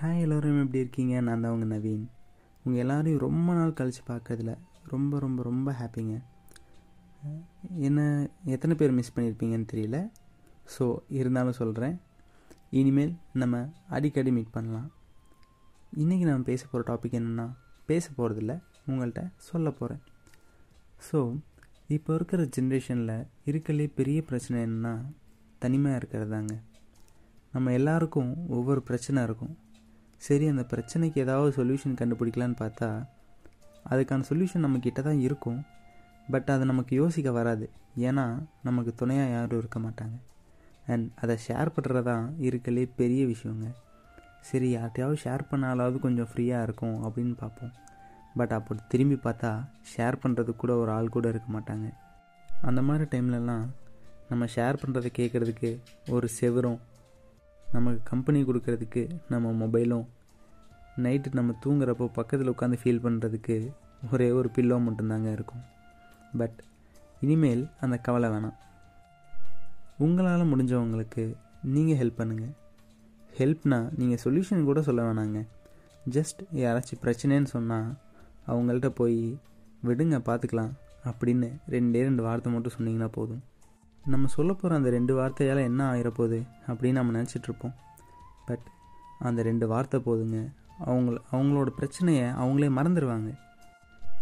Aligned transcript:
Hi 0.00 0.20
எல்லோரும் 0.24 0.58
எப்படி 0.62 0.80
இருக்கீங்க? 0.82 1.14
நான் 1.26 1.40
தான் 1.44 1.52
உங்கள் 1.54 1.70
நவீன். 1.70 2.02
உங்கள் 2.64 2.82
எல்லோரையும் 2.82 3.22
ரொம்ப 3.24 3.48
நாள் 3.56 3.74
கழித்து 3.78 4.02
பார்க்கறதுல 4.10 4.52
ரொம்ப 4.92 5.18
ரொம்ப 5.24 5.40
ரொம்ப 5.46 5.68
ஹாப்பிங்க. 5.78 6.16
என்ன 7.88 8.00
எத்தனை 8.54 8.74
பேர் 8.80 8.94
மிஸ் 8.98 9.12
பண்ணியிருப்பீங்கன்னு 9.16 9.68
தெரியல. 9.72 9.98
ஸோ 10.74 10.84
இருந்தாலும் 11.18 11.58
சொல்கிறேன் 11.60 11.96
இனிமேல் 12.80 13.12
நம்ம 13.42 13.64
அடிக்கடி 13.96 14.32
மீட் 14.38 14.54
பண்ணலாம். 14.56 14.88
இன்றைக்கி 16.02 16.24
நம்ம 16.30 16.48
பேச 16.52 16.62
போகிற 16.70 16.86
டாபிக் 16.90 17.18
என்னென்னா 17.20 17.46
பேச 17.92 18.08
போகிறதில்ல 18.18 18.56
உங்கள்கிட்ட 18.90 19.24
சொல்ல 19.50 19.70
போகிறேன் 19.80 20.02
ஸோ 21.10 21.20
இப்போ 21.96 22.12
இருக்கிற 22.18 22.42
ஜென்ரேஷனில் 22.58 23.16
இருக்கலே 23.52 23.88
பெரிய 24.00 24.20
பிரச்சனை 24.30 24.58
என்னென்னா 24.66 24.96
தனிமையாக 25.64 26.00
இருக்கிறது 26.02 26.32
தாங்க. 26.36 26.54
நம்ம 27.56 27.72
எல்லாருக்கும் 27.80 28.30
ஒவ்வொரு 28.58 28.82
பிரச்சனை 28.90 29.22
இருக்கும். 29.28 29.56
சரி 30.18 30.46
அந்த 30.46 30.64
பிரச்சனைக்கு 30.70 31.18
ஏதாவது 31.18 31.64
சொல்யூஷன் 31.64 31.98
கண்டுபிடிக்கலான்னு 32.00 32.56
பார்த்தா 32.60 32.88
அதுக்கான 33.90 34.24
சொல்யூஷன் 34.28 34.64
நம்மக்கிட்ட 34.64 35.02
தான் 35.02 35.20
இருக்கும். 35.20 35.60
பட் 36.30 36.48
அது 36.48 36.64
நமக்கு 36.64 36.96
யோசிக்க 36.96 37.30
வராது. 37.32 37.70
ஏன்னா 37.98 38.24
நமக்கு 38.62 38.94
துணையாக 38.94 39.30
யாரும் 39.30 39.58
இருக்க 39.58 39.78
மாட்டாங்க. 39.78 40.16
அண்ட் 40.86 41.10
அதை 41.20 41.36
ஷேர் 41.48 41.68
பண்ணுறதான் 41.76 42.24
இருக்கலே 42.40 42.90
பெரிய 42.96 43.26
விஷயங்க. 43.26 43.68
சரி 44.40 44.76
யார்கிட்டையாவது 44.76 45.16
ஷேர் 45.24 45.48
பண்ணாலாவது 45.50 45.98
கொஞ்சம் 45.98 46.28
ஃப்ரீயாக 46.34 46.62
இருக்கும் 46.62 47.04
அப்படின்னு 47.04 47.34
பார்ப்போம். 47.36 47.72
பட் 48.36 48.52
அப்படி 48.52 48.80
திரும்பி 48.88 49.14
பார்த்தா 49.14 49.68
ஷேர் 49.96 50.16
பண்ணுறதுக்கு 50.22 50.56
கூட 50.56 50.76
ஒரு 50.76 50.90
ஆள் 50.90 51.08
கூட 51.08 51.28
இருக்க 51.28 51.58
மாட்டாங்க. 51.58 51.88
அந்த 52.62 52.82
மாதிரி 52.82 53.04
டைம்லலாம் 53.04 53.66
நம்ம 54.28 54.44
ஷேர் 54.54 54.76
பண்ணுறதை 54.86 55.10
கேட்குறதுக்கு 55.18 55.80
ஒரு 56.08 56.28
செவரும் 56.40 56.78
நமக்கு 57.72 58.00
கம்பெனி 58.04 58.42
கொடுக்கறதுக்கு 58.42 59.02
நம்ம 59.28 59.66
மொபைலும் 59.66 60.06
நைட்டு 61.04 61.38
நம்ம 61.38 61.54
தூங்குறப்போ 61.64 62.06
பக்கத்தில் 62.18 62.52
உட்காந்து 62.54 62.80
ஃபீல் 62.82 63.04
பண்ணுறதுக்கு 63.04 63.56
ஒரே 64.12 64.28
ஒரு 64.38 64.48
பில்லோ 64.56 64.76
மட்டும்தாங்க 64.86 65.28
இருக்கும். 65.36 65.62
பட் 66.40 66.58
இனிமேல் 67.24 67.62
அந்த 67.84 67.96
கவலை 68.06 68.28
வேணாம். 68.34 68.56
உங்களால் 70.06 70.50
முடிஞ்சவங்களுக்கு 70.52 71.24
நீங்கள் 71.74 71.98
ஹெல்ப் 72.00 72.18
பண்ணுங்கள் 72.20 72.54
ஹெல்ப்னா 73.38 73.78
நீங்கள் 74.00 74.20
சொல்யூஷன் 74.24 74.68
கூட 74.68 74.80
சொல்ல 74.88 75.00
வேணாங்க. 75.08 75.38
ஜஸ்ட் 76.16 76.40
யாராச்சும் 76.62 77.02
பிரச்சனைன்னு 77.04 77.50
சொன்னால் 77.54 77.88
அவங்கள்ட்ட 78.52 78.88
போய் 79.00 79.18
விடுங்க 79.88 80.16
பார்த்துக்கலாம் 80.28 80.72
அப்படின்னு 81.08 81.48
ரெண்டே 81.74 82.00
ரெண்டு 82.08 82.22
வார்த்தை 82.26 82.48
மட்டும் 82.52 82.74
சொன்னிங்கன்னா 82.76 83.10
போதும். 83.18 83.42
நம்ம 84.12 84.28
சொல்ல 84.36 84.50
போகிற 84.52 84.76
அந்த 84.80 84.90
ரெண்டு 84.96 85.12
வார்த்தையால் 85.18 85.66
என்ன 85.70 85.80
ஆகிடப்போகுது 85.92 86.38
அப்படின்னு 86.68 86.98
நம்ம 87.00 87.14
நினச்சிட்ருப்போம் 87.18 87.74
பட் 88.48 88.66
அந்த 89.28 89.40
ரெண்டு 89.48 89.66
வார்த்தை 89.72 89.98
போதுங்க. 90.06 90.38
அவங்க 90.78 91.20
அவங்களோட 91.32 91.66
பிரச்சனையை 91.66 92.24
அவங்களே 92.24 92.70
மறந்துடுவாங்க 92.78 93.38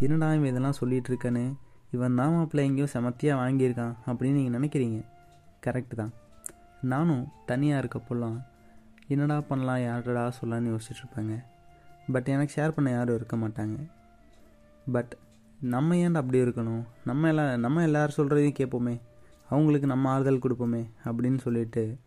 என்னடா 0.00 0.34
இவன் 0.34 0.48
இதெல்லாம் 0.48 0.74
சொல்லிகிட்டு 0.80 1.08
இருக்கேன்னு 1.08 1.56
இவன் 1.90 2.12
மாப்பிள்ளை 2.12 2.68
எங்கேயோ 2.68 2.86
செமத்தியாக 2.92 3.40
வாங்கியிருக்கான் 3.40 3.94
அப்படின்னு 4.06 4.30
நீங்கள் 4.30 4.60
நினைக்கிறீங்க. 4.60 5.04
கரெக்டு 5.66 5.94
தான். 5.94 6.12
நானும் 6.82 7.28
தனியாக 7.46 7.86
இருக்கப்போல்லாம் 7.86 8.46
என்னடா 9.08 9.40
பண்ணலாம் 9.40 9.80
யார்டா 9.80 10.32
சொல்லலான்னு 10.40 10.78
யோசிச்சுட்ருப்பேங்க. 10.78 11.44
பட் 12.12 12.28
எனக்கு 12.28 12.62
ஷேர் 12.62 12.68
பண்ண 12.68 12.90
யாரும் 12.90 13.14
இருக்க 13.14 13.36
மாட்டாங்க. 13.36 13.90
பட் 14.92 15.16
நம்ம 15.60 15.94
ஏன்டா 15.94 16.14
அப்படி 16.14 16.42
இருக்கணும்? 16.42 16.82
நம்ம 17.04 17.28
எல்லா 17.28 17.56
நம்ம 17.56 17.82
எல்லோரும் 17.82 18.14
சொல்கிறதையும் 18.16 18.54
கேட்போமே. 18.58 19.00
அவங்களுக்கு 19.50 19.86
நம்ம 19.86 20.10
ஆறுதல் 20.10 20.38
கொடுப்போமே 20.38 20.90
அப்படின்னு 21.04 21.38
சொல்லிட்டு 21.38 21.98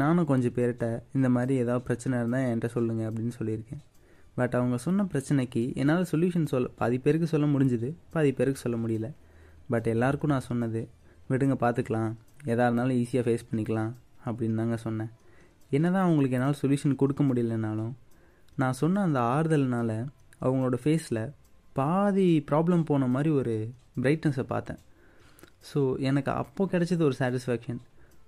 நானும் 0.00 0.28
கொஞ்சம் 0.30 0.54
பேர்கிட்ட 0.56 0.86
இந்த 1.16 1.28
மாதிரி 1.36 1.54
ஏதாவது 1.62 1.84
பிரச்சனை 1.88 2.18
இருந்தால் 2.20 2.44
என்கிட்ட 2.50 2.68
சொல்லுங்கள் 2.76 3.08
அப்படின்னு 3.08 3.34
சொல்லியிருக்கேன். 3.38 3.82
பட் 4.38 4.54
அவங்க 4.58 4.76
சொன்ன 4.84 5.04
பிரச்சனைக்கு 5.12 5.62
என்னால் 5.80 6.06
சொல்யூஷன் 6.12 6.50
சொல்ல 6.52 6.68
பாதி 6.80 6.98
பேருக்கு 7.06 7.26
சொல்ல 7.32 7.46
முடிஞ்சுது 7.54 7.88
பாதி 8.14 8.30
பேருக்கு 8.38 8.62
சொல்ல 8.64 8.76
முடியல. 8.84 9.08
பட் 9.72 9.88
எல்லாருக்கும் 9.94 10.32
நான் 10.34 10.48
சொன்னது 10.50 10.82
விடுங்க 11.30 11.56
பார்த்துக்கலாம் 11.64 12.12
எதாக 12.52 12.66
இருந்தாலும் 12.68 12.96
ஈஸியாக 13.00 13.24
ஃபேஸ் 13.26 13.48
பண்ணிக்கலாம் 13.50 13.92
அப்படின்னு 14.28 14.58
தாங்க 14.60 14.76
சொன்னேன். 14.86 15.10
என்ன 15.76 15.86
தான் 15.90 16.06
அவங்களுக்கு 16.06 16.36
என்னால் 16.38 16.58
சொல்யூஷன் 16.62 17.00
கொடுக்க 17.02 17.22
முடியலனாலும் 17.28 17.92
நான் 18.62 18.78
சொன்ன 18.80 19.02
அந்த 19.08 19.18
ஆறுதல்னால் 19.34 19.96
அவங்களோட 20.44 20.76
ஃபேஸில் 20.84 21.22
பாதி 21.76 22.26
ப்ராப்ளம் 22.50 22.82
போன 22.88 23.06
மாதிரி 23.14 23.30
ஒரு 23.40 23.54
பிரைட்னஸை 24.02 24.44
பார்த்தேன். 24.54 24.80
ஸோ 25.70 25.80
எனக்கு 26.08 26.30
அப்போது 26.40 26.70
கிடச்சது 26.72 27.02
ஒரு 27.08 27.16
சாட்டிஸ்ஃபேக்ஷன் 27.20 27.80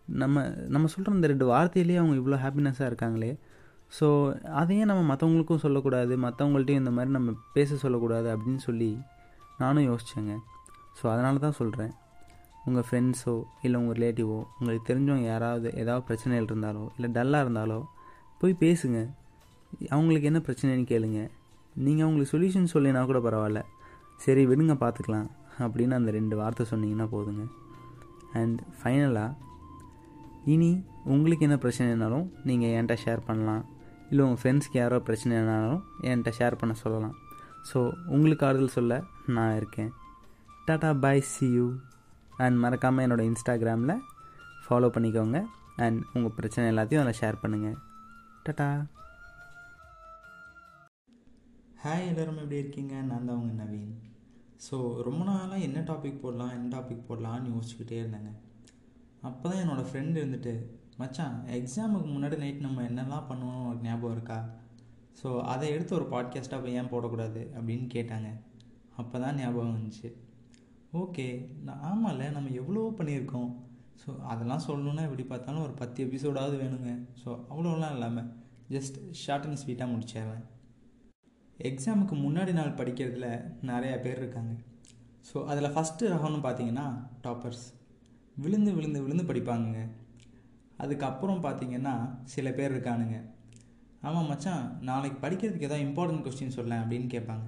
நம்ம 0.09 0.43
நம்ம 0.75 0.87
சொல்கிற 0.93 1.15
இந்த 1.17 1.29
ரெண்டு 1.33 1.47
வார்த்தையிலேயே 1.53 1.99
அவங்க 2.01 2.17
இவ்வளோ 2.21 2.39
ஹாப்பினஸ்ஸாக 2.45 2.91
இருக்காங்களே. 2.91 3.33
ஸோ 3.99 4.07
அதையே 4.61 4.85
நம்ம 4.91 5.03
மற்றவங்களுக்கும் 5.11 5.63
சொல்லக்கூடாது 5.65 6.15
மற்றவங்கள்ட்டையும் 6.25 6.83
இந்த 6.83 6.93
மாதிரி 6.97 7.11
நம்ம 7.17 7.33
பேச 7.57 7.77
சொல்லக்கூடாது 7.83 8.29
அப்படின்னு 8.35 8.63
சொல்லி 8.69 8.91
நானும் 9.63 9.87
யோசித்தேங்க 9.91 10.35
ஸோ 10.99 11.05
அதனால 11.13 11.39
தான் 11.45 11.57
சொல்கிறேன் 11.61 11.93
உங்கள் 12.69 12.87
ஃப்ரெண்ட்ஸோ 12.89 13.35
இல்லை 13.63 13.77
உங்கள் 13.81 13.97
ரிலேட்டிவோ 13.99 14.39
உங்களுக்கு 14.59 14.89
தெரிஞ்சவங்க 14.91 15.27
யாராவது 15.33 15.69
ஏதாவது 15.83 16.05
பிரச்சனைகள் 16.09 16.49
இருந்தாலோ 16.51 16.85
இல்லை 16.97 17.09
டல்லாக 17.17 17.45
இருந்தாலோ 17.45 17.79
போய் 18.41 18.55
பேசுங்க. 18.65 18.99
அவங்களுக்கு 19.95 20.29
என்ன 20.31 20.41
பிரச்சனைன்னு 20.47 20.85
கேளுங்க. 20.93 21.21
நீங்கள் 21.85 22.05
அவங்களுக்கு 22.07 22.33
சொல்யூஷன் 22.35 22.73
சொல்லினா 22.75 23.01
கூட 23.11 23.19
பரவாயில்ல. 23.19 23.61
சரி 24.25 24.43
விடுங்க 24.47 24.75
பார்த்துக்கலாம் 24.83 25.29
அப்படின்னு 25.65 25.95
அந்த 26.01 26.11
ரெண்டு 26.11 26.37
வார்த்தை 26.41 26.67
சொன்னீங்கன்னா 26.73 27.07
போதுங்க. 27.15 27.45
அண்ட் 28.41 28.61
ஃபைனலாக 28.79 29.31
இனி 30.53 30.71
உங்களுக்கு 31.13 31.47
என்ன 31.47 31.57
பிரச்சனைனாலும் 31.65 32.27
நீங்கள் 32.49 32.73
என்கிட்ட 32.77 32.97
ஷேர் 33.05 33.27
பண்ணலாம். 33.29 33.63
இல்லை 34.11 34.23
உங்கள் 34.27 34.41
ஃப்ரெண்ட்ஸ்க்கு 34.41 34.79
யாரோ 34.81 34.97
பிரச்சனைனாலும் 35.09 35.83
என்கிட்ட 36.09 36.33
ஷேர் 36.39 36.61
பண்ண 36.61 36.75
சொல்லலாம். 36.83 37.15
ஸோ 37.69 37.79
உங்களுக்கு 38.15 38.47
ஆறுதல் 38.49 38.77
சொல்ல 38.79 38.95
நான் 39.37 39.57
இருக்கேன். 39.61 39.91
Tata 40.69 40.91
bye 41.05 41.29
see 41.33 41.47
you 41.57 41.67
and 42.45 42.59
மறக்காமல் 42.65 43.05
என்னோடய 43.07 43.31
இன்ஸ்டாகிராமில் 43.31 44.03
ஃபாலோ 44.65 44.91
பண்ணிக்கோங்க. 44.97 45.39
அண்ட் 45.85 46.01
உங்கள் 46.17 46.37
பிரச்சனை 46.39 46.65
எல்லாத்தையும் 46.73 47.03
அதில் 47.03 47.21
ஷேர் 47.21 47.41
பண்ணுங்கள் 47.43 47.79
டாட்டா 48.47 48.69
ஹாய் 51.85 52.07
எல்லோரும் 52.11 52.41
எப்படி 52.43 52.61
இருக்கீங்க? 52.63 52.95
நான் 53.09 53.27
தான் 53.29 53.39
உங்கள் 53.41 53.59
நவீன். 53.63 53.95
ஸோ 54.67 54.77
ரொம்ப 55.07 55.23
நாளாக 55.31 55.65
என்ன 55.69 55.79
டாபிக் 55.91 56.23
போடலாம் 56.23 56.53
என்ன 56.57 56.67
டாபிக் 56.77 57.07
போடலான்னு 57.09 57.53
யோசிச்சுக்கிட்டே 57.55 57.99
இருந்தேங்க. 58.03 58.31
அப்போ 59.29 59.45
தான் 59.49 59.61
என்னோடய 59.63 59.89
ஃப்ரெண்டு 59.91 60.17
இருந்துட்டு 60.23 60.53
மச்சான் 61.01 61.37
எக்ஸாமுக்கு 61.59 62.09
முன்னாடி 62.15 62.37
நைட் 62.43 62.67
நம்ம 62.67 62.83
என்னெல்லாம் 62.89 63.29
பண்ணுவோம் 63.29 63.69
ஒரு 63.69 63.79
ஞாபகம் 63.83 64.15
இருக்கா? 64.17 64.39
ஸோ 65.21 65.29
அதை 65.53 65.67
எடுத்து 65.75 65.93
ஒரு 65.99 66.07
பாட்காஸ்ட்டாக 66.13 66.75
ஏன் 66.79 66.91
போடக்கூடாது 66.93 67.43
அப்படின்னு 67.57 67.87
கேட்டாங்க. 67.95 68.29
அப்போ 68.97 69.17
தான் 69.19 69.39
ஞாபகம் 69.43 69.77
வந்துச்சு. 69.77 70.09
ஓகே 71.03 71.27
நான் 71.67 71.85
ஆமாம்ல 71.91 72.25
நம்ம 72.33 72.51
எவ்வளவோ 72.61 72.91
பண்ணியிருக்கோம். 72.99 73.51
ஸோ 74.03 74.11
அதெல்லாம் 74.33 74.65
சொல்லணுன்னா 74.67 75.03
எப்படி 75.09 75.25
பார்த்தாலும் 75.33 75.63
ஒரு 75.63 75.75
பத்து 75.81 75.99
எபிசோடாவது 76.07 76.57
வேணுங்க. 76.63 76.93
ஸோ 77.23 77.29
அவ்வளோலாம் 77.53 77.95
இல்லாமல் 77.97 78.29
ஜஸ்ட் 78.75 78.99
ஷார்ட் 79.23 79.47
அண்ட் 79.49 79.63
ஸ்வீட்டாக 79.63 79.93
முடிச்சிடுறேன். 79.93 80.45
எக்ஸாமுக்கு 81.71 82.15
முன்னாடி 82.27 82.53
நாள் 82.53 82.79
படிக்கிறதுல 82.81 83.29
நிறையா 83.71 83.97
பேர் 84.07 84.21
இருக்காங்க. 84.23 84.55
ஸோ 85.29 85.45
அதில் 85.53 85.75
ஃபஸ்ட்டு 85.75 86.13
ரகம்னு 86.15 86.41
பார்த்தீங்கன்னா 86.47 86.87
டாப்பர்ஸ் 87.27 87.65
விழுந்து 88.43 88.71
விழுந்து 88.77 89.03
விழுந்து 89.03 89.25
படிப்பாங்கங்க. 89.31 89.83
அதுக்கப்புறம் 90.83 91.45
பார்த்தீங்கன்னா 91.45 91.95
சில 92.33 92.51
பேர் 92.51 92.73
இருக்கானுங்க. 92.75 93.19
ஆமாம் 94.09 94.29
மச்சான் 94.31 94.65
நாளைக்கு 94.89 95.19
படிக்கிறதுக்கு 95.27 95.69
எதாவது 95.69 95.87
இம்பார்ட்டன்ட் 95.89 96.25
கொஸ்டின் 96.25 96.57
சொல்ல 96.57 96.81
அப்படின்னு 96.83 97.09
கேட்பாங்க. 97.15 97.47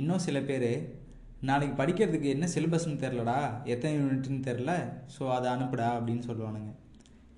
இன்னும் 0.00 0.24
சில 0.26 0.40
பேர் 0.48 0.70
நாளைக்கு 1.48 1.74
படிக்கிறதுக்கு 1.82 2.28
என்ன 2.34 2.46
சிலபஸ்னு 2.54 2.96
தெரிலடா 3.04 3.36
எத்தனை 3.72 3.92
யூனிட்னு 3.98 4.40
தெரில 4.48 4.72
ஸோ 5.14 5.22
அதை 5.36 5.46
அனுப்புடா 5.52 5.88
அப்படின்னு 5.98 6.24
சொல்லுவானுங்க. 6.30 6.70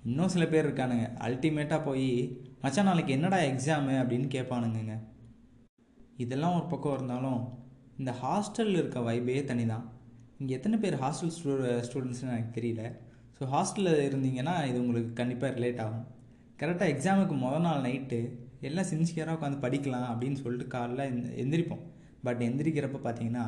இன்னும் 0.09 0.33
சில 0.33 0.45
பேர் 0.53 0.65
இருக்கானுங்க. 0.67 1.05
அல்டிமேட்டாக 1.27 1.85
போய் 1.87 2.09
மச்சான் 2.63 2.89
நாளைக்கு 2.89 3.15
என்னடா 3.17 3.39
எக்ஸாமு 3.51 3.93
அப்படின்னு 4.01 4.27
கேட்பானுங்க 4.35 4.95
இதெல்லாம் 6.23 6.55
ஒரு 6.57 6.67
பக்கம் 6.71 6.95
இருந்தாலும் 6.97 7.39
இந்த 7.99 8.11
ஹாஸ்டலில் 8.21 8.79
இருக்க 8.81 8.99
வைபே 8.99 9.37
தனி 9.43 9.65
தான் 9.65 9.85
இங்கே 10.39 10.53
எத்தனை 10.57 10.77
பேர் 10.83 10.95
ஹாஸ்டல் 11.03 11.33
ஸ்டூ 11.35 11.51
ஸ்டூடெண்ட்ஸ்னு 11.87 12.31
எனக்கு 12.35 12.53
தெரியல. 12.57 12.83
ஸோ 13.37 13.43
ஹாஸ்டலில் 13.53 14.03
இருந்தீங்கன்னா 14.07 14.55
இது 14.69 14.77
உங்களுக்கு 14.83 15.11
கண்டிப்பாக 15.19 15.51
ரிலேட் 15.57 15.81
ஆகும். 15.85 16.05
கரெக்டாக 16.61 16.93
எக்ஸாமுக்கு 16.93 17.35
மொதல் 17.43 17.65
நாள் 17.67 17.85
நைட்டு 17.87 18.19
எல்லாம் 18.67 18.89
சின்சியராக 18.91 19.37
உட்காந்து 19.37 19.63
படிக்கலாம் 19.65 20.07
அப்படின்னு 20.11 20.39
சொல்லிட்டு 20.43 20.67
காலைல 20.75 21.05
எந்திரிப்போம். 21.43 21.83
பட் 22.25 22.41
எந்திரிக்கிறப்ப 22.47 22.99
பார்த்தீங்கன்னா 23.05 23.45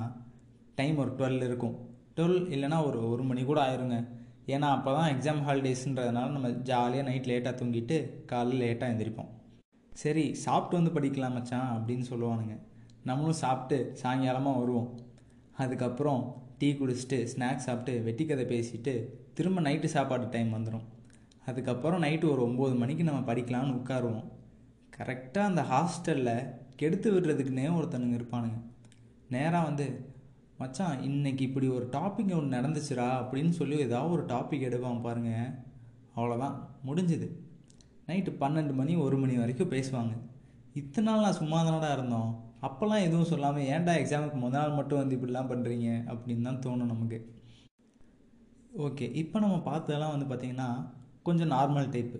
டைம் 0.80 0.98
ஒரு 1.04 1.12
டுவெல் 1.20 1.46
இருக்கும். 1.50 1.76
டுவெல் 2.18 2.40
இல்லைனா 2.56 2.80
ஒரு 2.90 3.00
ஒரு 3.14 3.24
மணி 3.30 3.42
கூட 3.50 3.60
ஆயிருங்க. 3.68 3.98
ஏன்னா 4.54 4.68
அப்போ 4.78 4.90
தான் 4.98 5.12
எக்ஸாம் 5.14 5.42
ஹாலிடேஸ்ன்றதுனால 5.48 6.34
நம்ம 6.36 6.50
ஜாலியாக 6.70 7.08
நைட் 7.10 7.30
லேட்டாக 7.32 7.54
தூங்கிட்டு 7.60 7.98
காலையில் 8.32 8.64
லேட்டாக 8.64 8.94
எந்திரிப்போம். 8.94 9.30
சரி 9.92 10.26
சாப்பிட்டு 10.46 10.78
வந்து 10.80 10.96
படிக்கலாம் 10.98 11.36
மச்சான் 11.38 11.70
அப்படின்னு 11.76 12.06
சொல்லுவானுங்க. 12.12 12.56
நம்மளும் 13.10 13.42
சாப்பிட்டு 13.44 13.78
சாயங்காலமாக 14.02 14.60
வருவோம். 14.62 14.90
அதுக்கப்புறம் 15.64 16.22
டீ 16.58 16.72
குடிச்சிட்டு 16.72 17.28
ஸ்நாக்ஸ் 17.36 17.66
சாப்பிட்டு 17.68 18.12
வெட்டிக்கதை 18.12 18.54
பேசிட்டு 18.54 19.06
திரும்ப 19.34 19.62
நைட்டு 19.62 19.86
சாப்பாடு 19.86 20.30
டைம் 20.30 20.54
வந்துடும் 20.54 20.84
அதுக்கப்புறம் 21.46 22.04
நைட்டு 22.04 22.30
ஒரு 22.30 22.46
ஒம்பது 22.46 22.78
மணிக்கு 22.78 23.04
நம்ம 23.04 23.34
படிக்கலாம்னு 23.34 23.80
உட்காருவோம். 23.80 24.24
கரெக்டாக 24.98 25.38
அந்த 25.38 25.62
ஹாஸ்டலில் 25.62 26.50
கெடுத்து 26.76 27.14
விடுறதுக்குன்னே 27.14 27.68
ஒருத்தனுங்க 27.80 28.18
இருப்பானுங்க. 28.20 28.62
நேராக 29.30 29.66
வந்து 29.66 30.14
மச்சான் 30.58 31.02
இன்னைக்கு 31.02 31.44
இப்படி 31.44 31.68
ஒரு 31.68 31.88
டாபிக் 31.92 32.38
ஒன்று 32.38 32.58
நடந்துச்சுரா 32.58 33.08
அப்படின்னு 33.08 33.50
சொல்லி 33.50 33.78
ஏதாவது 33.78 34.12
ஒரு 34.12 34.26
டாபிக் 34.26 34.60
எடுப்பான் 34.60 35.02
பாருங்கள் 35.02 35.52
அவ்வளோதான் 36.16 36.56
முடிஞ்சுது. 36.86 37.30
நைட்டு 38.08 38.34
பன்னெண்டு 38.40 38.74
மணி 38.74 38.96
ஒரு 38.96 39.18
மணி 39.18 39.36
வரைக்கும் 39.36 39.72
பேசுவாங்க. 39.72 40.18
இத்தனை 40.74 41.14
நாள் 41.14 41.22
நான் 41.22 41.34
சும்மா 41.34 41.66
தானடா 41.66 41.94
இருந்தோம்? 41.94 42.55
அப்போல்லாம் 42.66 43.06
எதுவும் 43.08 43.32
சொல்லாமல் 43.32 43.68
ஏன்டா 43.74 43.94
எக்ஸாமுக்கு 44.02 44.38
முத 44.44 44.56
நாள் 44.60 44.78
மட்டும் 44.78 45.02
வந்து 45.02 45.16
இப்படிலாம் 45.18 45.50
பண்ணுறீங்க 45.52 45.88
அப்படின்னு 46.12 46.48
தான் 46.50 46.62
தோணும் 46.66 46.92
நமக்கு. 46.94 47.18
ஓகே 48.86 49.06
இப்போ 49.22 49.38
நம்ம 49.44 49.58
பார்த்ததெல்லாம் 49.68 50.14
வந்து 50.14 50.28
பார்த்திங்கன்னா 50.30 50.70
கொஞ்சம் 51.28 51.52
நார்மல் 51.56 51.92
டைப்பு 51.96 52.20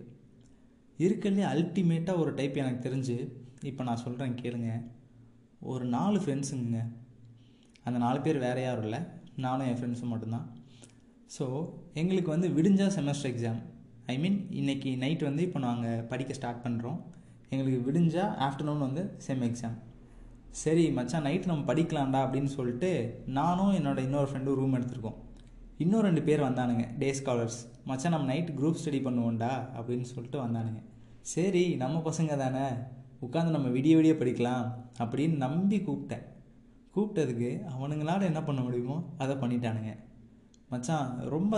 இருக்கிறதுலே 1.00 1.46
அல்டிமேட்டாக 1.54 2.22
ஒரு 2.24 2.32
டைப் 2.40 2.62
எனக்கு 2.64 2.86
தெரிஞ்சு 2.88 3.16
இப்போ 3.70 3.82
நான் 3.88 4.04
சொல்கிறேன் 4.04 4.36
கேளுங்க. 4.42 4.70
ஒரு 5.72 5.86
நாலு 5.96 6.18
ஃப்ரெண்ட்ஸுங்க 6.24 6.80
அந்த 7.88 7.98
நாலு 8.06 8.20
பேர் 8.26 8.44
வேறு 8.46 8.62
யாரும் 8.66 8.86
இல்லை. 8.88 9.00
நானும் 9.46 9.68
என் 9.70 9.80
ஃப்ரெண்ட்ஸும் 9.80 10.14
மட்டும்தான். 10.14 10.46
ஸோ 11.36 11.46
எங்களுக்கு 12.02 12.30
வந்து 12.36 12.48
விடிஞ்சா 12.58 12.88
செமஸ்டர் 12.98 13.32
எக்ஸாம் 13.32 13.60
ஐ 14.14 14.16
மீன் 14.24 14.38
இன்றைக்கி 14.60 14.90
நைட் 15.04 15.24
வந்து 15.30 15.44
இப்போ 15.48 15.60
நாங்கள் 15.68 16.04
படிக்க 16.12 16.38
ஸ்டார்ட் 16.40 16.64
பண்ணுறோம் 16.66 17.00
எங்களுக்கு 17.54 17.80
விடிஞ்சா 17.88 18.26
ஆஃப்டர்நூன் 18.48 18.86
வந்து 18.88 19.04
செம் 19.28 19.44
எக்ஸாம் 19.50 19.78
சரி 20.60 20.84
மச்சான் 20.98 21.26
நைட் 21.28 21.48
நம்ம 21.50 21.64
படிக்கலாம்டா 21.70 22.20
அப்படின்னு 22.26 22.52
சொல்லிட்டு 22.58 22.90
நானும் 23.38 23.74
என்னோட 23.78 24.00
இன்னொரு 24.08 24.28
ஃப்ரெண்டும் 24.30 24.58
ரூம் 24.60 24.76
எடுத்திருக்கோம். 24.78 25.18
இன்னும் 25.84 26.06
ரெண்டு 26.08 26.22
பேர் 26.28 26.46
வந்தானுங்க 26.46 26.84
டே 27.02 27.10
ஸ்காலர்ஸ் 27.20 27.58
மச்சான் 27.90 28.14
நம்ம 28.16 28.28
நைட் 28.32 28.52
குரூப் 28.60 28.80
ஸ்டடி 28.82 29.00
பண்ணுவோம்டா 29.08 29.50
அப்படின்னு 29.78 30.06
சொல்லிட்டு 30.12 30.40
வந்தானுங்க. 30.44 30.80
சரி 31.34 31.64
நம்ம 31.82 31.98
பசங்க 32.08 32.38
தானே 32.44 32.64
உட்காந்து 33.28 33.56
நம்ம 33.56 33.72
விடிய 33.78 33.96
விடிய 33.98 34.14
படிக்கலாம் 34.22 34.64
அப்படின்னு 35.04 35.36
நம்பி 35.46 35.80
கூப்பிட்டேன். 35.88 36.24
கூப்பிட்டதுக்கு 36.96 37.52
அவனுங்களால 37.74 38.30
என்ன 38.32 38.44
பண்ண 38.48 38.62
முடியுமோ 38.68 38.98
அதை 39.26 39.36
பண்ணிட்டானுங்க. 39.44 39.94
மச்சான் 40.74 41.12
ரொம்ப 41.36 41.56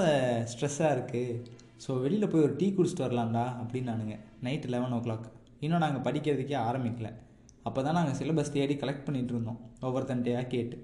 ஸ்ட்ரெஸ்ஸாக 0.54 0.96
இருக்குது 0.98 1.40
ஸோ 1.86 2.02
வெளியில் 2.04 2.32
போய் 2.34 2.46
ஒரு 2.48 2.56
டீ 2.62 2.70
குடிச்சிட்டு 2.78 3.08
வரலாம்டா 3.08 3.46
அப்படின்னானுங்க. 3.62 4.18
நைட்டு 4.48 4.74
லெவன் 4.76 4.98
ஓ 4.98 5.02
கிளாக் 5.08 5.28
இன்னும் 5.66 5.84
நாங்கள் 5.86 6.06
படிக்கிறதுக்கே 6.08 6.60
ஆரம்பிக்கல. 6.70 7.10
அப்போ 7.68 7.80
தான் 7.86 7.98
நாங்கள் 7.98 8.18
சிலபஸ் 8.20 8.54
தேடி 8.56 8.76
கலெக்ட் 8.82 9.06
பண்ணிகிட்டு 9.08 9.34
இருந்தோம். 9.36 9.60
ஒவ்வொருத்தன்ட்டையாக 9.86 10.52
கேட்டு. 10.54 10.78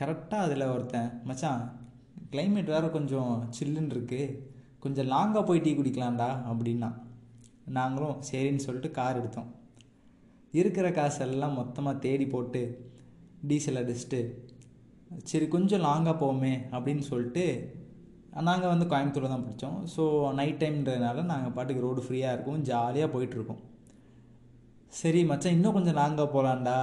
கரெக்டாக 0.00 0.46
அதில் 0.46 0.70
ஒருத்தன் 0.74 1.10
மச்சான் 1.28 1.62
கிளைமேட் 2.32 2.72
வேறு 2.74 2.88
கொஞ்சம் 2.96 3.32
சில்லுன்னு 3.56 3.94
இருக்குது 3.96 4.24
கொஞ்சம் 4.84 5.10
லாங்காக 5.14 5.44
போய் 5.48 5.64
டீ 5.66 5.72
குடிக்கலாம்டா 5.80 6.30
அப்படின்னா. 6.50 6.90
நாங்களும் 7.76 8.16
சரின்னு 8.30 8.64
சொல்லிட்டு 8.66 8.90
கார் 8.98 9.20
எடுத்தோம். 9.20 9.50
இருக்கிற 10.54 10.86
காசெல்லாம் 10.98 11.56
மொத்தமாக 11.60 12.02
தேடி 12.04 12.26
போட்டு 12.32 12.62
டீசல் 13.50 13.80
அடிச்சுட்டு 13.80 14.20
சரி 15.30 15.46
கொஞ்சம் 15.54 15.82
லாங்காக 15.86 16.14
போவோமே 16.20 16.52
அப்படின்னு 16.74 17.04
சொல்லிட்டு 17.08 17.44
நாங்கள் 18.48 18.72
வந்து 18.72 18.86
கோயம்புத்தூரில் 18.92 19.32
தான் 19.32 19.44
படித்தோம் 19.46 19.78
ஸோ 19.94 20.02
நைட் 20.38 20.60
டைம்ன்றதுனால 20.62 21.24
நாங்கள் 21.32 21.54
பாட்டுக்கு 21.56 21.84
ரோடு 21.86 22.00
ஃப்ரீயாக 22.04 22.34
இருக்கும் 22.36 22.62
ஜாலியாக 22.70 23.08
போயிட்டுருக்கோம் 23.14 23.60
சரி 24.98 25.20
மச்சான் 25.28 25.56
இன்னும் 25.56 25.76
கொஞ்சம் 25.76 25.96
லாங்காக 25.98 26.26
போகலான்டா 26.34 26.76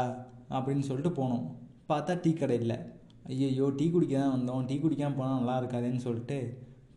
அப்படின்னு 0.56 0.86
சொல்லிட்டு 0.88 1.12
போனோம். 1.20 1.46
பார்த்தா 1.90 2.14
டீ 2.24 2.32
கடை 2.40 2.56
இல்லை. 2.64 2.78
ஐயோ 3.30 3.68
டீ 3.80 3.86
குடிக்க 3.94 4.16
தான் 4.22 4.34
வந்தோம். 4.36 4.64
டீ 4.70 4.76
குடிக்காமல் 4.84 5.18
போனால் 5.20 5.40
நல்லா 5.40 5.56
இருக்காதுன்னு 5.62 6.06
சொல்லிட்டு 6.08 6.38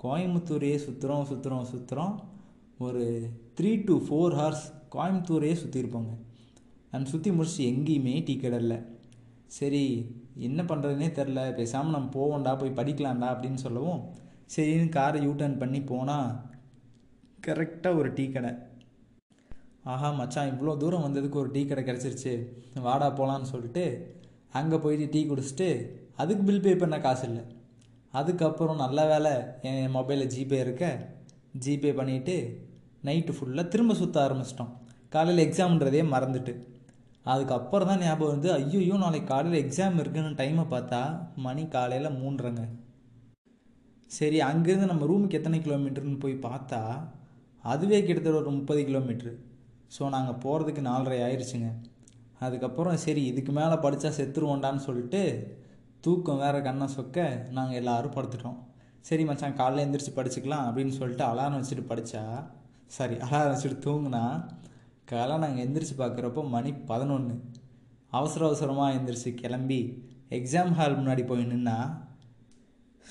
கோயம்புத்தூரையே 0.04 0.78
சுற்றுறோம் 0.86 1.28
சுற்றுறோம் 1.30 1.68
சுற்றுறோம் 1.72 2.14
ஒரு 2.86 3.04
த்ரீ 3.58 3.70
டு 3.88 3.94
ஃபோர் 4.06 4.36
ஹவர்ஸ் 4.40 4.66
கோயம்புத்தூரையே 4.94 5.54
சுற்றிருப்போங்க 5.62 6.12
அண்ட் 6.94 7.10
சுற்றி 7.12 7.30
முடிச்சுட்டு 7.36 7.70
எங்கேயுமே 7.72 8.16
டீ 8.26 8.36
கடை 8.42 8.58
இல்லை. 8.64 8.78
சரி 9.58 9.84
என்ன 10.48 10.60
பண்ணுறதுனே 10.70 11.08
தெரில 11.20 11.40
பேசாமல் 11.60 11.96
நம்ம 11.96 12.12
போவோம்டா 12.18 12.52
போய் 12.60 12.78
படிக்கலாம்டா 12.78 13.30
அப்படின்னு 13.34 13.60
சொல்லவும் 13.66 14.02
சரின்னு 14.54 14.94
காரை 14.98 15.18
யூ 15.26 15.32
டர்ன் 15.40 15.60
பண்ணி 15.62 15.82
போனால் 15.90 16.28
கரெக்டாக 17.46 17.98
ஒரு 18.00 18.10
டீ 18.18 18.24
கடை. 18.36 18.52
ஆஹா 19.92 20.08
மச்சான் 20.18 20.50
இவ்வளோ 20.52 20.74
தூரம் 20.82 21.04
வந்ததுக்கு 21.06 21.40
ஒரு 21.40 21.50
டீ 21.54 21.62
கடை 21.70 21.82
கிடச்சிருச்சு. 21.88 22.32
வாடா 22.86 23.08
போகலான்னு 23.18 23.50
சொல்லிட்டு 23.54 23.84
அங்கே 24.58 24.76
போயிட்டு 24.84 25.06
டீ 25.14 25.20
குடிச்சிட்டு 25.30 25.68
அதுக்கு 26.22 26.42
பில் 26.48 26.64
பே 26.66 26.72
பண்ண 26.82 26.96
காசு 27.06 27.24
இல்லை. 27.28 27.42
அதுக்கப்புறம் 28.18 28.82
நல்ல 28.84 29.00
வேலை 29.12 29.32
என் 29.68 29.94
மொபைலில் 29.96 30.30
ஜிபே 30.34 30.58
இருக்க. 30.64 30.84
ஜிபே 31.64 31.90
பண்ணிவிட்டு 31.98 32.36
நைட்டு 33.08 33.32
ஃபுல்லாக 33.36 33.72
திரும்ப 33.72 33.94
சுற்ற 34.00 34.18
ஆரம்பிச்சிட்டோம். 34.26 34.72
காலையில் 35.14 35.44
எக்ஸாம்ன்றதே 35.46 36.02
மறந்துட்டு. 36.14 36.54
அதுக்கப்புறம் 37.32 37.90
தான் 37.90 38.02
ஞாபகம் 38.04 38.32
வந்து 38.34 38.48
ஐயோ 38.58 38.96
நாளைக்கு 39.02 39.28
காலையில் 39.32 39.62
எக்ஸாம் 39.64 39.98
இருக்குன்னு 40.02 40.38
டைமை 40.40 40.64
பார்த்தா 40.74 41.00
மணி 41.46 41.62
காலையில் 41.76 42.16
மூன்றுங்க. 42.20 42.62
சரி 44.10 44.38
அங்கேருந்து 44.50 44.90
நம்ம 44.90 45.06
ரூமுக்கு 45.10 45.38
எத்தனை 45.38 45.58
கிலோமீட்டர்னு 45.66 46.22
போய் 46.24 46.44
பார்த்தா 46.48 46.80
அதுவே 47.64 47.98
கிட்டத்தட்ட 48.06 48.40
ஒரு 48.42 48.52
முப்பது 48.58 48.80
கிலோமீட்ரு 48.88 49.32
ஸோ 49.96 50.08
நாங்கள் 50.08 50.40
போகிறதுக்கு 50.44 50.82
நாலரை 50.90 51.18
ஆயிடுச்சுங்க 51.26 51.68
அதுக்கப்புறம் 52.38 52.96
சரி 53.04 53.24
இதுக்கு 53.26 53.52
மேலே 53.52 53.76
படித்தா 53.84 54.10
செத்துருவோண்டான்னு 54.18 54.82
சொல்லிட்டு 54.88 55.22
தூக்கம் 56.00 56.42
வேறு 56.44 56.58
கண்ணை 56.62 56.86
சொக்க 56.96 57.26
நாங்கள் 57.56 57.78
எல்லோரும் 57.80 58.16
படுத்துட்டோம். 58.16 58.58
சரி 59.08 59.24
மச்சான் 59.24 59.58
காலைல 59.60 59.82
எழுந்திரிச்சு 59.84 60.12
படிச்சுக்கலாம் 60.16 60.66
அப்படின்னு 60.68 60.94
சொல்லிட்டு 60.98 61.24
அலாரம் 61.24 61.60
வச்சுட்டு 61.60 61.84
படித்தா 61.90 62.22
சாரி 62.96 63.16
அலாரம் 63.26 63.54
வச்சுட்டு 63.54 63.78
தூங்கினா 63.86 64.22
காலை 65.10 65.36
நாங்கள் 65.44 65.64
எந்திரிச்சு 65.66 65.94
பார்க்குறப்போ 65.98 66.42
மணி 66.48 66.72
பதினொன்று 66.90 67.34
அவசர 68.18 68.46
அவசரமாக 68.46 68.92
எழுந்திரிச்சு 68.94 69.30
கிளம்பி 69.34 69.80
எக்ஸாம் 70.38 70.72
ஹால் 70.78 70.98
முன்னாடி 71.00 71.22
போய் 71.26 71.50
நின்னா 71.52 71.76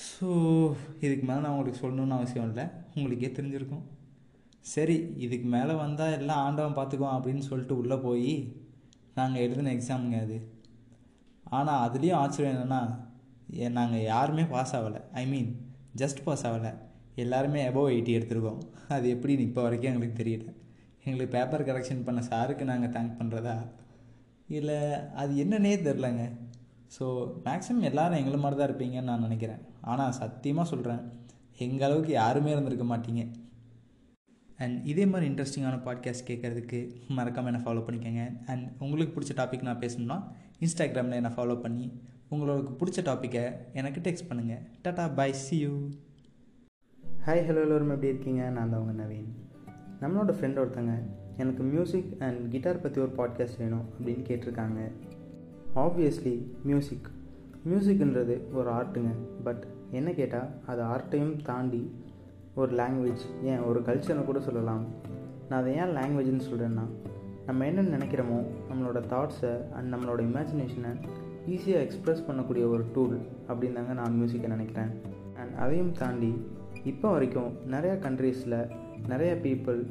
ஸோ 0.05 0.27
இதுக்கு 1.05 1.25
மேலே 1.27 1.41
நான் 1.41 1.53
உங்களுக்கு 1.55 1.81
சொல்லணுன்னு 1.81 2.17
அவசியம் 2.17 2.47
இல்லை. 2.49 2.65
உங்களுக்கே 2.95 3.29
தெரிஞ்சிருக்கும். 3.37 3.83
சரி 4.71 4.95
இதுக்கு 5.25 5.47
மேலே 5.55 5.73
வந்தால் 5.83 6.15
எல்லாம் 6.17 6.41
ஆண்டவன் 6.45 6.77
பார்த்துக்குவோம் 6.77 7.15
அப்படின்னு 7.17 7.43
சொல்லிட்டு 7.49 7.75
உள்ளே 7.81 7.97
போய் 8.05 8.33
நாங்கள் 9.17 9.43
எழுதின 9.45 9.71
எக்ஸாமுங்க 9.77 10.19
அது. 10.25 10.37
ஆனால் 11.57 11.81
அதுலேயும் 11.85 12.19
ஆச்சரியம் 12.21 12.55
என்னென்னா 12.55 12.81
நாங்கள் 13.77 14.07
யாருமே 14.13 14.43
பாஸ் 14.53 14.73
ஆகலை. 14.77 15.01
ஐ 15.21 15.23
மீன் 15.31 15.51
ஜஸ்ட் 16.01 16.23
பாஸ் 16.27 16.45
ஆகலை. 16.49 16.71
எல்லாருமே 17.23 17.59
எபோவ் 17.69 17.91
எயிட்டி 17.95 18.11
எடுத்திருக்கோம். 18.17 18.61
அது 18.95 19.07
எப்படின்னு 19.15 19.47
இப்போ 19.49 19.61
வரைக்கும் 19.65 19.91
எங்களுக்கு 19.91 20.15
தெரியல. 20.21 20.47
எங்களுக்கு 21.05 21.33
பேப்பர் 21.35 21.67
கரெக்ஷன் 21.69 22.05
பண்ண 22.07 22.19
சாருக்கு 22.31 22.71
நாங்கள் 22.71 22.93
தேங்க் 22.95 23.19
பண்ணுறதா 23.19 23.57
இல்லை 24.57 24.79
அது 25.21 25.31
என்னன்னே 25.43 25.75
தெரிலங்க 25.87 26.23
ஸோ 26.95 27.05
மேக்ஸிமம் 27.45 27.87
எல்லோரும் 27.89 28.19
எங்களை 28.21 28.37
மாதிரி 28.41 28.57
தான் 28.59 28.69
இருப்பீங்கன்னு 28.69 29.09
நான் 29.11 29.25
நினைக்கிறேன். 29.27 29.61
ஆனால் 29.91 30.17
சத்தியமாக 30.19 30.71
சொல்கிறேன் 30.71 31.01
எங்கள் 31.65 31.87
அளவுக்கு 31.87 32.11
யாருமே 32.21 32.53
இருந்திருக்க 32.55 32.85
மாட்டீங்க. 32.91 33.23
அண்ட் 34.57 34.85
இதே 34.85 35.05
மாதிரி 35.05 35.33
இன்ட்ரெஸ்டிங்கான 35.33 35.77
பாட்காஸ்ட் 35.85 36.27
கேட்குறதுக்கு 36.27 36.79
மறக்காமல் 37.07 37.53
என்னை 37.53 37.65
ஃபாலோ 37.65 37.79
பண்ணிக்கோங்க. 37.79 38.45
அண்ட் 38.45 38.71
உங்களுக்கு 38.79 39.21
பிடிச்ச 39.21 39.37
டாபிக் 39.37 39.61
நான் 39.61 39.79
பேசணும்னா 39.79 40.17
இன்ஸ்டாகிராமில் 40.59 41.11
என்னை 41.11 41.31
ஃபாலோ 41.35 41.61
பண்ணி 41.61 42.01
உங்களுக்கு 42.29 42.85
பிடிச்ச 42.85 43.05
டாப்பிக்கை 43.05 43.51
எனக்கு 43.73 43.99
டெக்ஸ்ட் 43.99 44.31
பண்ணுங்கள் 44.31 44.61
tata 44.83 45.15
bye 45.15 45.33
see 45.33 45.57
you 45.57 45.89
hi 47.25 47.43
hello 47.45 47.61
எல்லோரும். 47.61 47.89
எப்படி 47.89 48.07
இருக்கீங்க? 48.07 48.49
நான் 48.49 48.69
தான் 48.69 48.79
உங்கள் 48.79 49.05
நவீன். 49.05 49.31
நம்மளோட 50.01 50.31
ஃப்ரெண்ட் 50.35 50.59
ஒருத்தங்க 50.63 50.93
எனக்கு 51.37 51.63
மியூசிக் 51.63 52.21
அண்ட் 52.21 52.51
கிட்டார் 52.51 52.81
பற்றி 52.81 53.01
ஒரு 53.01 53.11
பாட்காஸ்ட் 53.17 53.57
வேணும் 53.57 53.85
அப்படின்னு 53.99 54.25
கேட்டிருக்காங்க. 54.29 54.91
ஆப்வியஸ்லி 55.75 56.33
மியூசிக் 56.63 57.07
மியூசிக்ன்றது 57.69 58.53
ஒரு 58.53 58.71
ஆர்ட்டுங்க 58.71 59.11
பட் 59.43 59.67
என்ன 59.91 60.11
கேட்டால் 60.11 60.49
அது 60.65 60.81
ஆர்ட்டையும் 60.81 61.41
தாண்டி 61.41 61.95
ஒரு 62.55 62.75
லாங்குவேஜ் 62.75 63.43
ஏன் 63.43 63.59
ஒரு 63.59 63.79
கல்ச்சர்னு 63.79 64.25
கூட 64.25 64.39
சொல்லலாம். 64.39 64.83
நான் 65.49 65.59
அதை 65.59 65.75
ஏன் 65.75 65.95
லாங்குவேஜ்னு 65.97 66.45
சொல்கிறேன்னா 66.49 66.85
நம்ம 67.45 67.65
என்ன 67.65 67.81
நினைக்கிறோமோ 67.81 68.45
நம்மளோட 68.69 68.99
தாட்ஸை 69.09 69.71
அண்ட் 69.71 69.93
நம்மளோட 69.93 70.19
இமேஜினேஷனை 70.21 70.91
ஈஸியாக 71.47 71.85
எக்ஸ்ப்ரெஸ் 71.85 72.25
பண்ணக்கூடிய 72.27 72.69
ஒரு 72.69 72.85
டூல் 72.93 73.17
அப்படின்னு 73.47 73.73
தாங்க 73.73 73.93
நான் 73.93 74.21
மியூசிக்கை 74.21 74.47
நினைக்கிறேன். 74.47 74.91
அண்ட் 75.35 75.53
அதையும் 75.57 75.91
தாண்டி 75.91 76.33
இப்போ 76.83 77.11
வரைக்கும் 77.11 77.51
நிறையா 77.71 77.95
கண்ட்ரீஸில் 77.99 78.69
நிறைய 79.07 79.35
பீப்புள் 79.35 79.85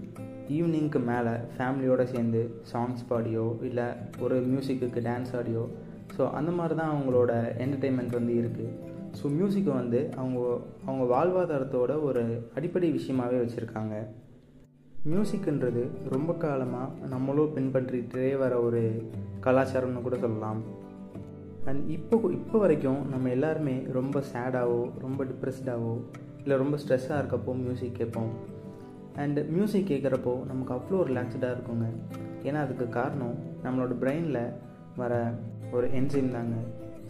ஈவினிங்க்கு 0.49 1.01
மேலே 1.01 1.31
ஃபேமிலியோடு 1.57 2.05
சேர்ந்து 2.05 2.63
சாங்ஸ் 2.73 3.05
பாடியோ 3.09 3.57
இல்லை 3.63 3.87
ஒரு 4.21 4.41
மியூசிக்கு 4.41 5.03
டான்ஸ் 5.03 5.37
ஆடியோ 5.37 5.71
ஸோ 6.17 6.31
அந்த 6.31 6.51
மாதிரி 6.51 6.75
தான் 6.81 6.93
அவங்களோட 6.95 7.33
என்டர்டெயின்மெண்ட் 7.59 8.11
வந்து 8.11 8.35
இருக்குது 8.43 8.92
ஸோ 9.19 9.27
மியூசிக்கை 9.39 9.73
வந்து 9.81 10.01
அவங்க 10.17 10.41
அவங்க 10.87 11.05
வாழ்வாதாரத்தோட 11.15 12.03
ஒரு 12.03 12.23
அடிப்படை 12.55 12.91
விஷயமாகவே 12.93 13.39
வச்சுருக்காங்க. 13.43 13.95
மியூசிக்ன்றது 15.11 15.83
ரொம்ப 16.11 16.33
காலமாக 16.33 17.07
நம்மளும் 17.07 17.55
பின்பற்றிகிட்டே 17.57 18.39
வர 18.39 18.61
ஒரு 18.61 19.11
கலாச்சாரம்னு 19.41 20.03
கூட 20.03 20.17
சொல்லலாம். 20.17 20.63
அண்ட் 21.65 21.91
இப்போ 21.91 22.17
இப்போ 22.31 22.59
வரைக்கும் 22.59 23.01
நம்ம 23.11 23.29
எல்லாருமே 23.29 23.77
ரொம்ப 23.99 24.23
சேடாகவோ 24.33 24.83
ரொம்ப 24.99 25.25
டிப்ரெஸ்டாகவோ 25.25 25.95
இல்லை 26.43 26.57
ரொம்ப 26.57 26.77
ஸ்ட்ரெஸ்ஸாக 26.77 27.21
இருக்கப்போ 27.23 27.55
மியூசிக் 27.55 27.95
கேட்போம். 27.95 28.33
அண்ட் 29.17 29.39
மியூசிக் 29.49 29.91
கேட்குறப்போ 29.91 30.35
நமக்கு 30.47 30.75
அவ்வளோ 30.75 31.01
ரிலாக்ஸ்டாக 31.11 31.55
இருக்குங்க. 31.57 31.89
ஏன்னா 32.43 32.61
அதுக்கு 32.67 32.89
காரணம் 32.89 33.37
நம்மளோட 33.65 33.95
பிரெயினில் 34.03 34.53
வர 34.97 35.13
ஒரு 35.73 35.87
என்சைம் 35.87 36.35
தாங்க. 36.37 36.57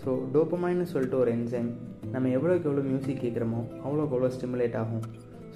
ஸோ 0.05 0.13
டோப்பமைன்னு 0.35 0.87
சொல்லிட்டு 0.93 1.19
ஒரு 1.19 1.31
என்சைம் 1.33 1.71
நம்ம 2.13 2.29
எவ்வளோக்கு 2.29 2.69
எவ்வளோ 2.69 2.85
மியூசிக் 2.91 3.25
கேட்குறோமோ 3.25 3.61
அவ்வளோக்கு 3.85 4.15
எவ்வளோ 4.17 4.31
ஸ்டிமுலேட் 4.37 4.77
ஆகும். 4.77 5.05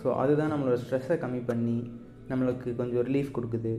ஸோ 0.01 0.09
அதுதான் 0.23 0.53
நம்மளோட 0.53 0.77
ஸ்ட்ரெஸ்ஸை 0.83 1.17
கம்மி 1.25 1.41
பண்ணி 1.47 1.79
நம்மளுக்கு 2.29 2.69
கொஞ்சம் 2.77 3.05
ரிலீஃப் 3.09 3.35
கொடுக்குது. 3.39 3.73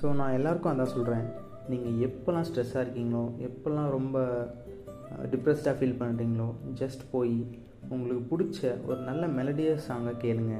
ஸோ 0.00 0.14
நான் 0.14 0.36
எல்லாருக்கும் 0.38 0.72
அதான் 0.72 0.92
சொல்கிறேன் 0.96 1.26
நீங்கள் 1.68 1.98
எப்போல்லாம் 2.08 2.46
ஸ்ட்ரெஸ்ஸாக 2.48 2.84
இருக்கீங்களோ 2.84 3.24
எப்போல்லாம் 3.48 3.90
ரொம்ப 3.90 4.18
டிப்ரெஸ்டாக 5.32 5.74
ஃபீல் 5.78 5.98
பண்ணுறீங்களோ 6.02 6.48
ஜஸ்ட் 6.80 7.02
போய் 7.10 7.36
உங்களுக்கு 7.88 8.22
பிடிச்ச 8.30 8.86
ஒரு 8.86 9.00
நல்ல 9.00 9.26
மெலடியஸ் 9.26 9.86
சாங்கை 9.88 10.14
கேளுங்க. 10.24 10.54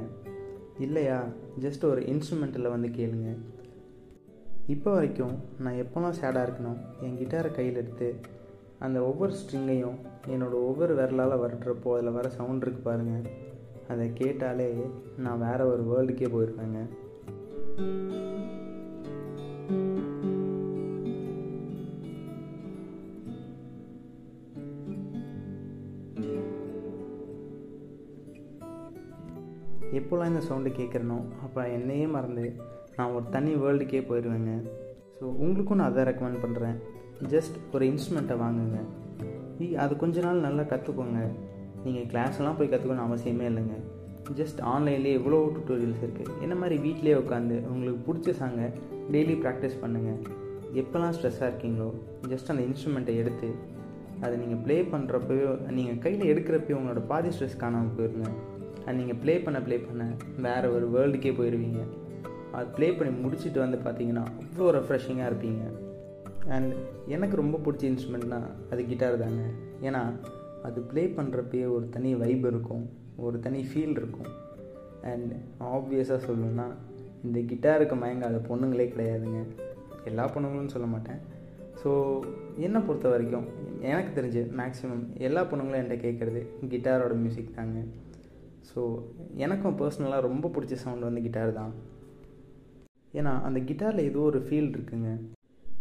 இல்லையா? 0.79 1.17
ஜஸ்ட் 1.61 1.83
ஒரு 1.85 2.01
இன்ஸ்ட்ருமெண்ட்டில் 2.01 2.73
வந்து 2.75 2.87
கேளுங்க. 2.87 3.29
இப்போ 4.67 4.91
வரைக்கும் 4.93 5.35
நான் 5.59 5.79
எப்போல்லாம் 5.83 6.17
சேடாக 6.21 6.45
இருக்கணும் 6.45 6.79
என் 7.01 7.17
கிட்டாரை 7.21 7.51
கையில் 7.51 7.75
எடுத்து 7.75 8.07
அந்த 8.83 9.03
ஒவ்வொரு 9.03 9.33
ஸ்ட்ரிங்கையும் 9.33 9.97
என்னோடய 10.27 10.63
ஒவ்வொரு 10.63 10.93
விரலால் 10.95 11.41
வரட்டுறப்போ 11.41 11.93
அதில் 11.93 12.11
வர 12.11 12.29
சவுண்ட் 12.29 12.61
இருக்கு 12.61 12.81
பாருங்கள் 12.81 13.27
அதை 13.87 14.13
கேட்டாலே 14.13 14.69
நான் 15.17 15.39
வேறு 15.39 15.67
ஒரு 15.67 15.83
வேர்ல்டுக்கே 15.91 16.29
போயிருப்பேங்க. 16.35 16.81
எப்போல்லாம் 29.93 30.25
இந்த 30.25 30.41
சவுண்டு 30.41 30.69
கேட்குறனோ 30.69 31.17
அப்போ 31.41 31.69
என்னையே 31.69 32.07
மறந்து 32.07 32.45
நான் 32.95 33.11
ஒரு 33.11 33.25
தனி 33.29 33.55
வேர்ல்டுக்கே 33.55 34.01
போயிடுவேங்க 34.07 34.53
ஸோ 35.17 35.23
உங்களுக்கும் 35.37 35.77
நான் 35.77 35.91
அதை 35.91 36.03
ரெக்கமெண்ட் 36.03 36.43
பண்ணுறேன் 36.43 36.77
ஜஸ்ட் 37.31 37.55
ஒரு 37.75 37.83
இன்ஸ்ட்ருமெண்ட்டை 37.91 38.35
வாங்குங்க. 38.43 38.79
அது 39.83 39.93
கொஞ்ச 40.03 40.21
நாள் 40.25 40.45
நல்லா 40.45 40.63
கற்றுக்கோங்க 40.71 41.19
நீங்கள் 41.83 42.07
கிளாஸ்லாம் 42.11 42.57
போய் 42.59 42.71
கற்றுக்கணும் 42.73 43.07
அவசியமே 43.07 43.45
இல்லைங்க. 43.51 43.75
ஜஸ்ட் 44.39 44.59
ஆன்லைன்லேயே 44.73 45.17
எவ்வளோ 45.19 45.39
டுட்டோரியல்ஸ் 45.55 46.03
இருக்குது 46.05 46.35
என்ன 46.45 46.55
மாதிரி 46.61 46.75
வீட்டிலே 46.85 47.13
உட்காந்து 47.21 47.55
உங்களுக்கு 47.71 48.01
பிடிச்ச 48.07 48.35
சாங்கை 48.39 48.67
டெய்லி 49.13 49.35
ப்ராக்டிஸ் 49.43 49.77
பண்ணுங்கள் 49.83 50.19
எப்போல்லாம் 50.81 51.13
ஸ்ட்ரெஸ்ஸாக 51.15 51.49
இருக்கீங்களோ 51.51 51.89
ஜஸ்ட் 52.31 52.51
அந்த 52.53 52.63
இன்ஸ்ட்ருமெண்ட்டை 52.69 53.15
எடுத்து 53.23 53.49
அதை 54.25 54.33
நீங்கள் 54.43 54.61
ப்ளே 54.65 54.77
பண்ணுறப்பயோ 54.93 55.49
நீங்கள் 55.77 55.99
கையில் 56.05 56.29
எடுக்கிறப்பயோ 56.33 56.77
உங்களோட 56.79 57.01
பாதி 57.11 57.29
ஸ்ட்ரெஸ் 57.35 57.61
காணாமல் 57.63 57.95
போயிருங்க. 57.97 58.29
அது 58.85 58.95
நீங்கள் 59.01 59.19
ப்ளே 59.23 59.33
பண்ண 59.45 59.59
ப்ளே 59.67 59.77
பண்ண 59.87 60.03
வேறு 60.45 60.67
ஒரு 60.75 60.87
வேர்ல்டுக்கே 60.95 61.33
போயிடுவீங்க 61.39 61.81
அது 62.57 62.67
ப்ளே 62.77 62.87
பண்ணி 62.97 63.11
முடிச்சுட்டு 63.23 63.59
வந்து 63.65 63.77
பார்த்தீங்கன்னா 63.85 64.23
அவ்வளோ 64.41 64.71
ரெஃப்ரெஷிங்காக 64.77 65.29
இருப்பீங்க. 65.29 65.63
அண்ட் 66.55 66.73
எனக்கு 67.07 67.35
ரொம்ப 67.35 67.57
பிடிச்ச 67.65 67.83
இன்ஸ்ட்ருமெண்ட்னா 67.91 68.39
அது 68.71 68.85
கிட்டார் 68.85 69.17
தாங்க. 69.17 69.43
ஏன்னா 69.81 70.01
அது 70.63 70.81
ப்ளே 70.81 71.03
பண்ணுறப்பயே 71.17 71.65
ஒரு 71.75 71.89
தனி 71.89 72.15
வைப் 72.15 72.45
இருக்கும் 72.51 72.83
ஒரு 73.17 73.39
தனி 73.39 73.61
ஃபீல் 73.69 73.97
இருக்கும். 74.01 74.31
அண்ட் 75.11 75.31
ஆப்வியஸாக 75.59 76.19
சொல்லணுன்னா 76.27 76.67
இந்த 77.23 77.39
கிட்டாருக்கு 77.39 77.95
மயங்காத 78.03 78.39
பொண்ணுங்களே 78.49 78.87
கிடையாதுங்க. 78.93 79.41
எல்லா 80.09 80.25
பொண்ணுங்களும் 80.33 80.73
சொல்ல 80.75 80.87
மாட்டேன். 80.87 81.21
ஸோ 81.83 81.91
என்னை 82.65 82.79
பொறுத்த 82.81 83.07
வரைக்கும் 83.09 83.47
எனக்கு 83.79 84.11
தெரிஞ்சு 84.17 84.41
மேக்ஸிமம் 84.59 85.05
எல்லா 85.27 85.41
பொண்ணுங்களும் 85.43 85.79
என்கிட்ட 85.79 85.97
கேட்குறது 86.05 86.41
கிட்டாரோட 86.73 87.13
மியூசிக் 87.13 87.55
தாங்க. 87.55 87.79
ஸோ 88.69 88.81
எனக்கும் 89.35 89.77
பர்சனலாக 89.79 90.27
ரொம்ப 90.27 90.51
பிடிச்ச 90.55 90.73
சவுண்ட் 90.73 91.07
வந்து 91.07 91.21
கிட்டார் 91.21 91.53
தான். 91.53 91.73
ஏன்னா 93.13 93.41
அந்த 93.47 93.59
கிட்டாரில் 93.59 94.07
ஏதோ 94.09 94.19
ஒரு 94.19 94.39
ஃபீல் 94.49 94.71
இருக்குங்க. 94.75 95.11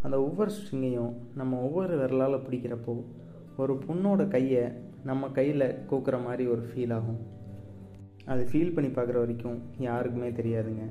அந்த 0.07 0.17
ஒவ்வொரு 0.27 0.51
ஸ்ட்ரிங்கையும் 0.57 1.13
நம்ம 1.41 1.59
ஒவ்வொரு 1.67 1.95
விரலால் 2.01 2.45
பிடிக்கிறப்போ 2.47 2.95
ஒரு 3.63 3.75
பொண்ணோட 3.87 4.23
கையை 4.29 4.65
நம்ம 5.11 5.29
கையில் 5.39 5.67
கூக்குற 5.91 6.17
மாதிரி 6.25 6.45
ஒரு 6.55 6.63
ஃபீல் 6.69 6.95
ஆகும். 6.97 7.21
அது 8.33 8.43
ஃபீல் 8.51 8.75
பண்ணி 8.75 8.91
பார்க்குற 8.97 9.17
வரைக்கும் 9.23 9.59
யாருக்குமே 9.87 10.29
தெரியாதுங்க. 10.31 10.85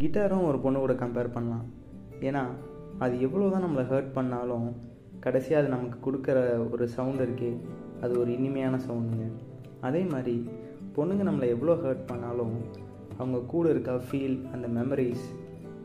கிட்டாரும் 0.00 0.46
ஒரு 0.50 0.58
பொண்ணு 0.64 0.78
கூட 0.78 0.94
கம்பேர் 1.02 1.34
பண்ணலாம். 1.36 1.66
ஏன்னா 2.20 2.42
அது 3.04 3.14
எவ்வளோ 3.20 3.48
தான் 3.50 3.64
நம்மளை 3.66 3.84
ஹர்ட் 3.92 4.12
பண்ணாலும் 4.18 4.68
கடைசியாக 5.24 5.62
அது 5.62 5.74
நமக்கு 5.74 5.98
கொடுக்குற 6.06 6.38
ஒரு 6.72 6.84
சவுண்ட் 6.96 7.22
இருக்கே 7.26 7.52
அது 8.00 8.12
ஒரு 8.20 8.30
இனிமையான 8.38 8.76
சவுண்டுங்க 8.86 9.26
அதே 9.80 10.02
மாதிரி 10.12 10.34
பொண்ணுங்க 10.96 11.24
நம்மளை 11.28 11.48
எவ்வளோ 11.54 11.74
ஹர்ட் 11.84 12.04
பண்ணாலும் 12.06 12.54
அவங்க 13.18 13.38
கூட 13.52 13.66
இருக்க 13.70 13.92
ஃபீல் 14.08 14.38
அந்த 14.54 14.66
மெமரிஸ் 14.78 15.26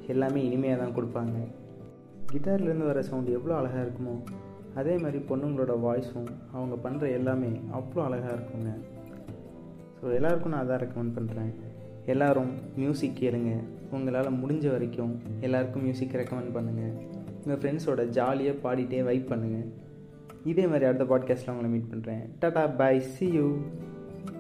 எல்லாமே 0.07 0.39
இனிமையாக 0.49 0.79
தான் 0.83 0.95
கொடுப்பாங்க. 0.95 1.37
கிட்டார்லேருந்து 2.31 2.85
வர 2.85 3.01
சவுண்ட் 3.01 3.29
எவ்வளோ 3.29 3.55
அழகாக 3.55 3.83
இருக்குமோ 3.83 4.15
அதே 4.75 4.97
மாதிரி 4.97 5.17
பொண்ணுங்களோட 5.17 5.73
வாய்ஸும் 5.85 6.29
அவங்க 6.51 6.89
பண்ணுற 6.89 7.11
எல்லாமே 7.11 7.51
அவ்வளோ 7.73 8.03
அழகாக 8.03 8.35
இருக்குங்க. 8.35 8.71
ஸோ 10.01 10.13
எல்லாருக்கும் 10.13 10.51
நான் 10.51 10.69
அதான் 10.69 10.81
ரெக்கமெண்ட் 10.83 11.17
பண்ணுறேன் 11.17 11.51
எல்லோரும் 12.05 12.51
மியூசிக் 12.75 13.17
கேளுங்க. 13.19 13.51
உங்களால் 13.91 14.33
முடிஞ்ச 14.33 14.71
வரைக்கும் 14.71 15.21
எல்லாருக்கும் 15.39 15.81
மியூசிக் 15.81 16.13
ரெக்கமெண்ட் 16.13 16.53
பண்ணுங்கள் 16.53 16.93
உங்கள் 17.45 17.57
ஃப்ரெண்ட்ஸோட 17.57 18.07
ஜாலியாக 18.07 18.57
பாடிட்டே 18.63 19.03
வைப் 19.03 19.29
பண்ணுங்கள் 19.29 19.67
இதே 20.43 20.67
மாதிரி 20.67 20.85
அடுத்த 20.85 21.17
பாட்காஸ்ட்டில் 21.17 21.49
உங்களை 21.49 21.69
மீட் 21.69 21.91
பண்ணுறேன் 21.93 22.23
டாடா 22.39 22.67
பாய் 22.67 22.99
சி 22.99 23.25
யூ 23.27 23.57